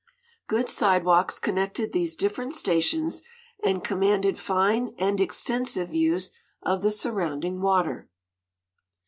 Good 0.47 0.67
sidewalks 0.67 1.37
connected 1.37 1.93
these 1.93 2.15
different 2.15 2.55
stations 2.55 3.21
and 3.63 3.83
commanded 3.83 4.35
fine 4.39 4.95
and 4.97 5.21
extensive 5.21 5.89
views 5.89 6.31
of 6.63 6.81
the 6.81 6.89
surrounding 6.89 7.61
water. 7.61 8.09